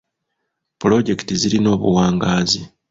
Puloojekiti 0.79 1.33
zirina 1.41 1.69
obuwangaazi. 1.75 2.61